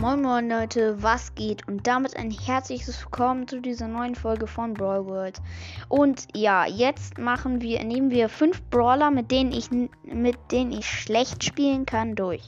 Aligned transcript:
Moin 0.00 0.22
Moin 0.22 0.48
Leute, 0.48 1.00
was 1.04 1.36
geht? 1.36 1.68
Und 1.68 1.86
damit 1.86 2.16
ein 2.16 2.32
herzliches 2.32 3.00
Willkommen 3.00 3.46
zu 3.46 3.60
dieser 3.60 3.86
neuen 3.86 4.16
Folge 4.16 4.48
von 4.48 4.74
Brawl 4.74 5.06
World. 5.06 5.40
Und 5.88 6.26
ja, 6.34 6.66
jetzt 6.66 7.16
machen 7.16 7.60
wir, 7.60 7.82
nehmen 7.84 8.10
wir 8.10 8.28
fünf 8.28 8.60
Brawler, 8.70 9.12
mit 9.12 9.30
denen 9.30 9.52
ich 9.52 9.70
mit 9.70 10.36
denen 10.50 10.72
ich 10.72 10.86
schlecht 10.86 11.44
spielen 11.44 11.86
kann, 11.86 12.16
durch. 12.16 12.42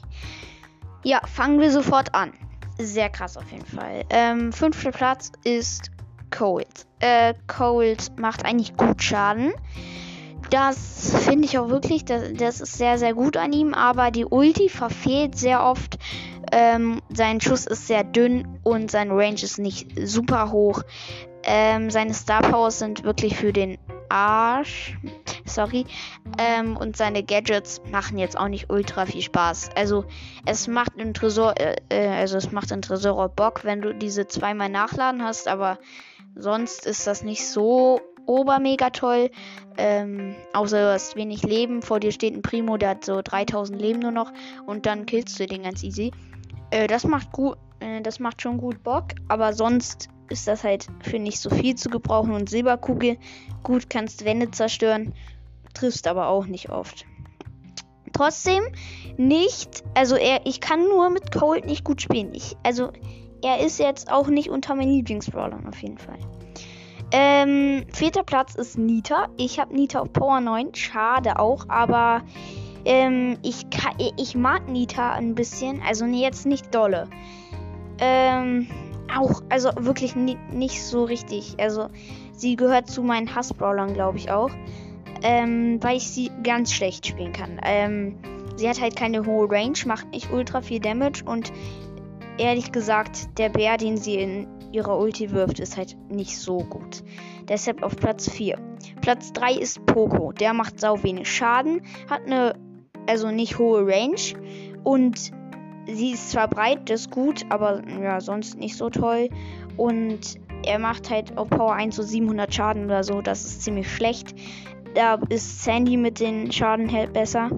Ja, 1.05 1.21
fangen 1.25 1.61
wir 1.61 1.71
sofort 1.71 2.17
an. 2.17 2.33
Sehr 2.79 3.11
krass 3.11 3.37
auf 3.37 3.51
jeden 3.53 3.67
Fall. 3.67 4.05
Ähm, 4.11 4.53
fünfter 4.53 4.91
Platz 4.91 5.31
ist 5.45 5.93
Cold. 6.37 6.87
Äh, 6.99 7.35
Cold 7.47 8.19
macht 8.19 8.45
eigentlich 8.45 8.77
gut 8.77 9.01
Schaden. 9.01 9.53
Das 10.51 11.15
finde 11.25 11.45
ich 11.45 11.59
auch 11.59 11.69
wirklich, 11.69 12.05
das, 12.05 12.33
das 12.35 12.61
ist 12.61 12.77
sehr, 12.77 12.99
sehr 12.99 13.15
gut 13.15 13.37
an 13.37 13.53
ihm, 13.53 13.73
aber 13.73 14.11
die 14.11 14.25
Ulti 14.25 14.69
verfehlt 14.69 15.37
sehr 15.37 15.65
oft. 15.65 15.99
Ähm, 16.53 17.01
sein 17.13 17.41
Schuss 17.41 17.67
ist 17.67 17.87
sehr 17.87 18.05
dünn 18.05 18.59
und 18.63 18.91
sein 18.91 19.11
Range 19.11 19.43
ist 19.43 19.59
nicht 19.59 19.89
super 20.05 20.53
hoch. 20.53 20.83
Ähm, 21.43 21.91
seine 21.91 22.15
Star 22.15 22.43
Powers 22.43 22.79
sind 22.79 23.05
wirklich 23.05 23.37
für 23.37 23.53
den 23.53 23.79
Arsch. 24.09 24.97
Sorry. 25.45 25.87
Ähm, 26.39 26.77
und 26.77 26.97
seine 26.97 27.23
Gadgets 27.23 27.81
machen 27.91 28.19
jetzt 28.19 28.37
auch 28.37 28.49
nicht 28.49 28.71
ultra 28.71 29.07
viel 29.07 29.23
Spaß. 29.23 29.71
Also 29.77 30.05
es 30.45 30.67
macht 30.67 30.93
im 30.97 31.15
Tresor, 31.15 31.55
äh, 31.59 31.77
äh 31.89 32.09
also 32.09 32.37
es 32.37 32.51
macht 32.51 32.71
im 32.73 32.83
Tresor 32.83 33.29
Bock, 33.29 33.65
wenn 33.65 33.81
du 33.81 33.95
diese 33.95 34.27
zweimal 34.27 34.69
nachladen 34.69 35.23
hast, 35.23 35.49
aber 35.49 35.79
sonst 36.35 36.87
ist 36.87 37.07
das 37.07 37.23
nicht 37.23 37.47
so 37.47 38.01
obermega 38.27 38.91
toll. 38.91 39.31
Ähm, 39.79 40.35
außer 40.53 40.81
du 40.81 40.93
hast 40.93 41.17
wenig 41.17 41.43
Leben. 41.43 41.83
Vor 41.83 42.01
dir 42.01 42.13
steht 42.13 42.35
ein 42.35 42.43
Primo, 42.43 42.77
der 42.77 42.91
hat 42.91 43.05
so 43.05 43.21
3000 43.23 43.81
Leben 43.81 44.01
nur 44.01 44.11
noch. 44.11 44.33
Und 44.67 44.87
dann 44.87 45.07
killst 45.07 45.39
du 45.39 45.47
den 45.47 45.63
ganz 45.63 45.83
easy. 45.83 46.13
Äh, 46.71 46.87
das 46.87 47.05
macht 47.05 47.33
gut. 47.33 47.57
Äh, 47.81 48.01
das 48.03 48.21
macht 48.21 48.43
schon 48.43 48.59
gut 48.59 48.83
Bock. 48.83 49.09
Aber 49.29 49.53
sonst 49.53 50.09
ist 50.29 50.49
das 50.49 50.65
halt 50.65 50.87
für 51.01 51.19
nicht 51.19 51.39
so 51.39 51.51
viel 51.51 51.75
zu 51.75 51.89
gebrauchen. 51.89 52.33
Und 52.33 52.49
Silberkugel, 52.49 53.19
gut, 53.63 53.91
kannst 53.91 54.25
Wände 54.25 54.51
zerstören. 54.51 55.15
Triffst 55.75 56.07
aber 56.07 56.29
auch 56.29 56.47
nicht 56.47 56.71
oft. 56.71 57.05
Trotzdem 58.13 58.65
nicht. 59.17 59.85
Also 59.95 60.17
er, 60.17 60.47
ich 60.47 60.61
kann 60.61 60.85
nur 60.85 61.11
mit 61.11 61.33
Cold 61.33 61.67
nicht 61.67 61.85
gut 61.85 62.01
spielen. 62.01 62.35
Ich, 62.35 62.57
also 62.63 62.91
er 63.43 63.61
ist 63.61 63.79
jetzt 63.79 64.11
auch 64.11 64.29
nicht 64.29 64.49
unter 64.49 64.75
meinen 64.75 64.93
Lieblingsbrawlern 64.93 65.67
auf 65.69 65.81
jeden 65.83 65.99
Fall. 65.99 66.19
Ähm, 67.13 67.85
vierter 67.93 68.25
Platz 68.25 68.55
ist 68.55 68.79
Nita. 68.79 69.29
Ich 69.37 69.61
habe 69.61 69.75
Nita 69.75 70.01
auf 70.01 70.13
Power 70.13 70.41
9. 70.41 70.75
Schade 70.75 71.39
auch, 71.39 71.69
aber 71.69 72.23
ähm, 72.87 73.37
ich, 73.43 73.67
ich 74.17 74.35
mag 74.37 74.69
Nita 74.69 75.13
ein 75.13 75.35
bisschen. 75.35 75.83
Also 75.87 76.07
jetzt 76.07 76.47
nicht 76.47 76.75
dolle. 76.75 77.09
Ähm, 77.99 78.69
auch, 79.15 79.43
also 79.49 79.71
wirklich 79.79 80.15
nie, 80.15 80.39
nicht 80.53 80.83
so 80.83 81.05
richtig. 81.05 81.57
Also 81.59 81.89
sie 82.33 82.57
gehört 82.57 82.89
zu 82.89 83.03
meinen 83.03 83.35
Hassbrawlern, 83.35 83.93
glaube 83.93 84.19
ich 84.19 84.31
auch. 84.31 84.51
Ähm, 85.23 85.83
weil 85.83 85.97
ich 85.97 86.09
sie 86.09 86.31
ganz 86.45 86.73
schlecht 86.73 87.07
spielen 87.07 87.33
kann. 87.33 87.59
Ähm, 87.65 88.19
sie 88.55 88.69
hat 88.69 88.81
halt 88.81 88.95
keine 88.95 89.27
hohe 89.27 89.51
Range, 89.51 89.79
macht 89.87 90.11
nicht 90.13 90.31
ultra 90.31 90.61
viel 90.61 90.79
Damage 90.79 91.25
und 91.25 91.53
ehrlich 92.39 92.71
gesagt, 92.71 93.39
der 93.39 93.49
Bär, 93.49 93.79
den 93.79 93.97
sie 93.97 94.17
in 94.17 94.47
ihrer 94.73 94.99
Ulti 94.99 95.33
wirft, 95.33 95.59
ist 95.59 95.77
halt 95.77 95.97
nicht 96.11 96.39
so 96.39 96.59
gut. 96.59 97.03
Deshalb 97.49 97.83
auf 97.83 97.97
Platz 97.97 98.31
4. 98.31 98.59
Platz 99.01 99.33
3 99.33 99.55
ist 99.55 99.87
Poco. 99.87 100.33
Der 100.33 100.53
macht 100.53 100.79
sau 100.81 101.03
wenig 101.03 101.33
Schaden, 101.33 101.83
hat 102.11 102.27
eine, 102.27 102.55
also 103.07 103.31
nicht 103.31 103.59
hohe 103.59 103.87
Range 103.87 104.21
und 104.85 105.33
sie 105.87 106.13
ist 106.13 106.31
zwar 106.31 106.49
breit, 106.49 106.91
das 106.91 107.03
ist 107.03 107.11
gut, 107.11 107.45
aber 107.49 107.83
ja, 108.03 108.21
sonst 108.21 108.59
nicht 108.59 108.77
so 108.77 108.91
toll. 108.91 109.29
Und 109.77 110.39
er 110.65 110.79
macht 110.79 111.11
halt 111.11 111.37
auf 111.37 111.49
Power 111.49 111.75
1 111.75 111.97
so 111.97 112.03
700 112.03 112.53
Schaden 112.53 112.87
oder 112.87 113.05
so, 113.05 113.21
das 113.21 113.45
ist 113.45 113.63
ziemlich 113.63 113.91
schlecht. 113.91 114.35
Da 114.95 115.21
ist 115.29 115.63
Sandy 115.63 115.97
mit 115.97 116.21
den 116.21 116.51
Schaden 116.51 116.91
halt 116.91 117.13
besser. 117.13 117.51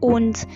Und 0.00 0.46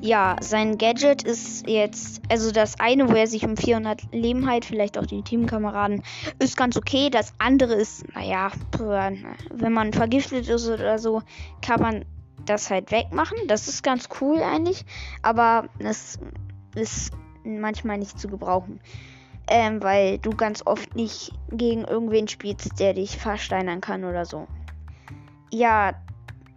ja, 0.00 0.36
sein 0.40 0.78
Gadget 0.78 1.24
ist 1.24 1.68
jetzt, 1.68 2.22
also 2.30 2.52
das 2.52 2.78
eine, 2.78 3.08
wo 3.08 3.14
er 3.14 3.26
sich 3.26 3.44
um 3.44 3.56
400 3.56 4.02
Leben 4.12 4.48
heilt, 4.48 4.64
vielleicht 4.64 4.96
auch 4.96 5.06
die 5.06 5.22
Teamkameraden, 5.22 6.02
ist 6.38 6.56
ganz 6.56 6.76
okay. 6.76 7.10
Das 7.10 7.32
andere 7.38 7.74
ist, 7.74 8.04
naja, 8.14 8.52
wenn 9.52 9.72
man 9.72 9.92
vergiftet 9.92 10.48
ist 10.48 10.68
oder 10.68 10.98
so, 10.98 11.22
kann 11.62 11.80
man 11.80 12.04
das 12.44 12.70
halt 12.70 12.90
wegmachen. 12.90 13.38
Das 13.46 13.68
ist 13.68 13.82
ganz 13.82 14.08
cool 14.20 14.42
eigentlich, 14.42 14.84
aber 15.22 15.68
das 15.78 16.18
ist 16.74 17.12
manchmal 17.44 17.98
nicht 17.98 18.18
zu 18.18 18.28
gebrauchen. 18.28 18.80
Ähm, 19.50 19.82
weil 19.82 20.18
du 20.18 20.30
ganz 20.30 20.66
oft 20.66 20.94
nicht 20.94 21.32
gegen 21.50 21.84
irgendwen 21.84 22.28
spielst, 22.28 22.78
der 22.78 22.92
dich 22.92 23.16
versteinern 23.16 23.80
kann 23.80 24.04
oder 24.04 24.26
so. 24.26 24.46
Ja, 25.50 25.94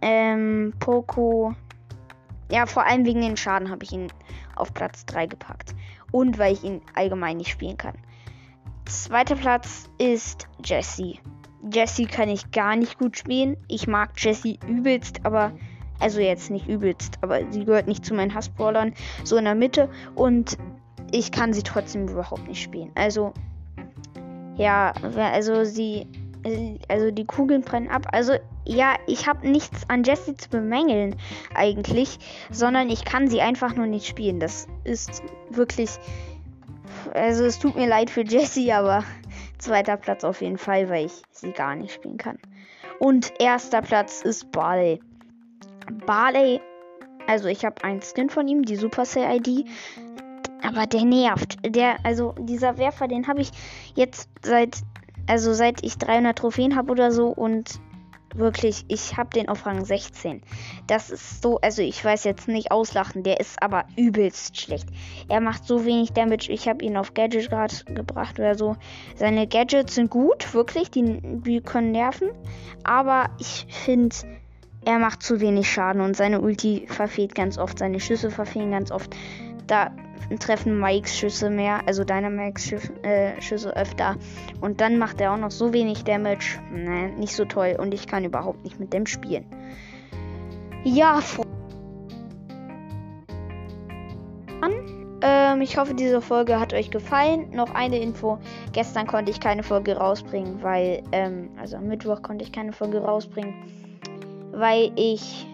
ähm, 0.02 0.74
Poco 0.78 1.54
ja, 2.52 2.66
vor 2.66 2.84
allem 2.84 3.06
wegen 3.06 3.22
den 3.22 3.38
Schaden 3.38 3.70
habe 3.70 3.82
ich 3.82 3.92
ihn 3.92 4.08
auf 4.56 4.74
Platz 4.74 5.06
3 5.06 5.26
gepackt. 5.26 5.74
Und 6.10 6.38
weil 6.38 6.52
ich 6.52 6.62
ihn 6.62 6.82
allgemein 6.94 7.38
nicht 7.38 7.50
spielen 7.50 7.78
kann. 7.78 7.94
Zweiter 8.84 9.36
Platz 9.36 9.88
ist 9.96 10.46
Jesse. 10.62 11.14
Jesse 11.72 12.04
kann 12.04 12.28
ich 12.28 12.50
gar 12.50 12.76
nicht 12.76 12.98
gut 12.98 13.16
spielen. 13.16 13.56
Ich 13.68 13.86
mag 13.88 14.10
Jesse 14.18 14.58
übelst, 14.68 15.24
aber. 15.24 15.52
Also 16.02 16.20
jetzt 16.20 16.50
nicht 16.50 16.68
übelst, 16.68 17.18
aber 17.20 17.40
sie 17.50 17.64
gehört 17.64 17.86
nicht 17.86 18.04
zu 18.04 18.12
meinen 18.12 18.34
Hassbrawlern. 18.34 18.92
So 19.24 19.36
in 19.36 19.44
der 19.44 19.54
Mitte. 19.54 19.88
Und 20.14 20.58
ich 21.12 21.30
kann 21.30 21.52
sie 21.52 21.62
trotzdem 21.62 22.08
überhaupt 22.08 22.46
nicht 22.48 22.60
spielen. 22.60 22.90
Also. 22.94 23.32
Ja, 24.56 24.92
also 25.32 25.64
sie. 25.64 26.08
Also 26.88 27.12
die 27.12 27.24
Kugeln 27.24 27.62
brennen 27.62 27.88
ab. 27.88 28.08
Also 28.10 28.32
ja, 28.64 28.96
ich 29.06 29.28
habe 29.28 29.48
nichts 29.48 29.88
an 29.88 30.02
Jessie 30.02 30.34
zu 30.34 30.50
bemängeln 30.50 31.14
eigentlich, 31.54 32.18
sondern 32.50 32.90
ich 32.90 33.04
kann 33.04 33.28
sie 33.28 33.40
einfach 33.40 33.76
nur 33.76 33.86
nicht 33.86 34.08
spielen. 34.08 34.40
Das 34.40 34.66
ist 34.82 35.22
wirklich. 35.50 35.90
Also 37.14 37.44
es 37.44 37.60
tut 37.60 37.76
mir 37.76 37.86
leid 37.86 38.10
für 38.10 38.24
Jessie, 38.24 38.72
aber 38.72 39.04
zweiter 39.58 39.96
Platz 39.96 40.24
auf 40.24 40.42
jeden 40.42 40.58
Fall, 40.58 40.88
weil 40.90 41.06
ich 41.06 41.22
sie 41.30 41.52
gar 41.52 41.76
nicht 41.76 41.94
spielen 41.94 42.18
kann. 42.18 42.38
Und 42.98 43.32
erster 43.40 43.82
Platz 43.82 44.22
ist 44.22 44.50
Barley. 44.50 45.00
Barley, 45.92 46.60
also 47.26 47.48
ich 47.48 47.64
habe 47.64 47.82
einen 47.84 48.02
Skin 48.02 48.30
von 48.30 48.48
ihm, 48.48 48.62
die 48.62 48.76
Supercell 48.76 49.36
ID. 49.36 49.66
Aber 50.62 50.86
der 50.86 51.04
nervt. 51.04 51.56
Der, 51.64 51.96
also 52.04 52.34
dieser 52.38 52.78
Werfer, 52.78 53.08
den 53.08 53.26
habe 53.26 53.40
ich 53.40 53.50
jetzt 53.94 54.28
seit, 54.42 54.78
also 55.26 55.52
seit 55.52 55.82
ich 55.84 55.98
300 55.98 56.38
Trophäen 56.38 56.76
habe 56.76 56.92
oder 56.92 57.10
so 57.10 57.28
und 57.28 57.80
wirklich, 58.34 58.84
ich 58.88 59.16
habe 59.16 59.30
den 59.30 59.48
auf 59.48 59.66
Rang 59.66 59.84
16. 59.84 60.42
Das 60.86 61.10
ist 61.10 61.42
so, 61.42 61.58
also 61.60 61.82
ich 61.82 62.02
weiß 62.04 62.24
jetzt 62.24 62.48
nicht 62.48 62.70
auslachen, 62.70 63.22
der 63.22 63.40
ist 63.40 63.62
aber 63.62 63.84
übelst 63.96 64.60
schlecht. 64.60 64.88
Er 65.28 65.40
macht 65.40 65.66
so 65.66 65.84
wenig 65.84 66.12
Damage, 66.12 66.50
ich 66.50 66.68
habe 66.68 66.84
ihn 66.84 66.96
auf 66.96 67.14
Gadget 67.14 67.50
gerade 67.50 67.74
gebracht 67.86 68.38
oder 68.38 68.56
so. 68.56 68.76
Seine 69.16 69.46
Gadgets 69.46 69.96
sind 69.96 70.10
gut, 70.10 70.54
wirklich, 70.54 70.90
die, 70.90 71.20
die 71.22 71.60
können 71.60 71.92
nerven. 71.92 72.30
Aber 72.84 73.30
ich 73.38 73.66
finde, 73.68 74.16
er 74.84 74.98
macht 74.98 75.22
zu 75.22 75.40
wenig 75.40 75.70
Schaden 75.70 76.00
und 76.00 76.16
seine 76.16 76.40
Ulti 76.40 76.86
verfehlt 76.88 77.34
ganz 77.34 77.58
oft, 77.58 77.78
seine 77.78 78.00
Schüsse 78.00 78.30
verfehlen 78.30 78.70
ganz 78.72 78.90
oft. 78.90 79.14
Da 79.66 79.90
treffen 80.40 80.80
Mikes 80.80 81.16
Schüsse 81.16 81.50
mehr, 81.50 81.80
also 81.86 82.04
Dynamax 82.04 82.66
Schüsse, 82.66 82.92
äh, 83.04 83.40
Schüsse 83.40 83.76
öfter. 83.76 84.16
Und 84.60 84.80
dann 84.80 84.98
macht 84.98 85.20
er 85.20 85.32
auch 85.32 85.38
noch 85.38 85.50
so 85.50 85.72
wenig 85.72 86.04
Damage. 86.04 86.58
Ne, 86.72 87.10
nicht 87.12 87.34
so 87.34 87.44
toll. 87.44 87.76
Und 87.78 87.94
ich 87.94 88.06
kann 88.06 88.24
überhaupt 88.24 88.64
nicht 88.64 88.80
mit 88.80 88.92
dem 88.92 89.06
spielen. 89.06 89.44
Ja, 90.84 91.20
ähm, 95.22 95.60
ich 95.60 95.78
hoffe, 95.78 95.94
diese 95.94 96.20
Folge 96.20 96.58
hat 96.58 96.74
euch 96.74 96.90
gefallen. 96.90 97.50
Noch 97.52 97.72
eine 97.74 97.98
Info. 97.98 98.38
Gestern 98.72 99.06
konnte 99.06 99.30
ich 99.30 99.38
keine 99.38 99.62
Folge 99.62 99.96
rausbringen, 99.96 100.62
weil, 100.62 101.02
ähm, 101.12 101.50
also 101.60 101.76
am 101.76 101.86
Mittwoch 101.86 102.22
konnte 102.22 102.44
ich 102.44 102.50
keine 102.50 102.72
Folge 102.72 102.98
rausbringen, 102.98 103.54
weil 104.52 104.92
ich 104.96 105.46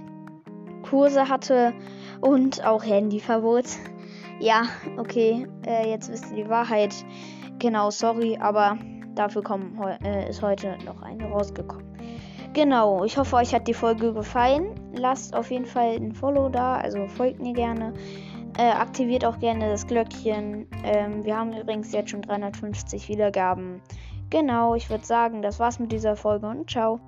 Kurse 0.83 1.29
hatte 1.29 1.73
und 2.21 2.65
auch 2.65 2.85
Handyverbot. 2.85 3.65
Ja, 4.41 4.65
okay, 4.99 5.47
äh, 5.67 5.91
jetzt 5.91 6.11
wisst 6.11 6.31
ihr 6.31 6.45
die 6.45 6.51
Wahrheit. 6.51 6.95
Genau, 7.59 7.91
sorry, 7.91 8.39
aber 8.41 8.79
dafür 9.15 9.43
kommen, 9.43 9.77
äh, 10.05 10.29
ist 10.29 10.43
heute 10.43 10.77
noch 10.85 11.03
eine 11.03 11.25
rausgekommen. 11.25 11.89
Genau, 12.55 13.05
ich 13.05 13.17
hoffe, 13.19 13.37
euch 13.37 13.55
hat 13.55 13.69
die 13.69 13.75
Folge 13.75 14.13
gefallen. 14.13 14.75
Lasst 14.95 15.35
auf 15.35 15.51
jeden 15.51 15.67
Fall 15.67 15.97
ein 15.97 16.13
Follow 16.13 16.49
da, 16.49 16.77
also 16.77 17.07
folgt 17.09 17.41
mir 17.41 17.53
gerne. 17.53 17.93
Äh, 18.59 18.71
aktiviert 18.71 19.25
auch 19.25 19.39
gerne 19.39 19.69
das 19.69 19.87
Glöckchen. 19.87 20.67
Ähm, 20.83 21.25
wir 21.25 21.37
haben 21.37 21.53
übrigens 21.53 21.93
jetzt 21.93 22.11
schon 22.11 22.23
350 22.23 23.09
Wiedergaben. 23.09 23.81
Genau, 24.31 24.75
ich 24.75 24.91
würde 24.91 25.05
sagen, 25.05 25.43
das 25.43 25.61
war's 25.61 25.79
mit 25.79 25.93
dieser 25.93 26.17
Folge 26.17 26.47
und 26.47 26.69
ciao. 26.69 27.01